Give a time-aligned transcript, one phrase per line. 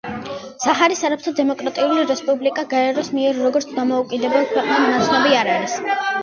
[0.61, 5.79] საჰარის არაბთა დემოკრატიული რესპუბლიკა გაეროს მიერ როგორც დამოუკიდებელ ქვეყნად ნაცნობი არ არის.